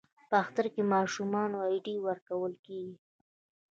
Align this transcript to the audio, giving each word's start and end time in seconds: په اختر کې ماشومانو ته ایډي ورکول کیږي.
په 0.29 0.35
اختر 0.43 0.65
کې 0.73 0.81
ماشومانو 0.93 1.57
ته 1.61 1.67
ایډي 1.71 1.95
ورکول 2.07 2.53
کیږي. 2.65 2.97